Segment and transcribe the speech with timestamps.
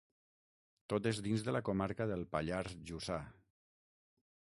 [0.93, 3.19] Tot és dins de la comarca del Pallars Jussà.